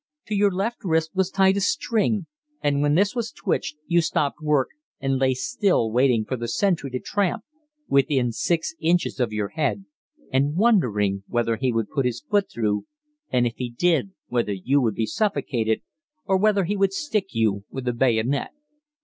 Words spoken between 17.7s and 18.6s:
a bayonet.